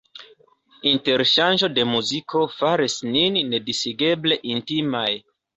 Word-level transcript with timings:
Interŝanĝo 0.91 1.69
de 1.75 1.85
muziko 1.89 2.43
faris 2.55 2.97
nin 3.17 3.39
nedisigeble 3.53 4.43
intimaj. 4.55 5.09